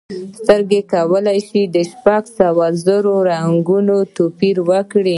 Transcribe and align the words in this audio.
سترګې 0.41 0.81
کولی 0.93 1.39
شي 1.47 1.61
شپږ 1.91 2.23
سوه 2.39 2.65
زره 2.85 3.15
رنګونه 3.29 3.95
توپیر 4.15 4.57
کړي. 4.91 5.09